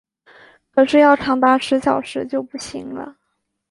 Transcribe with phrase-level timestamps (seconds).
[0.71, 3.17] 可是要长达十小时就不行了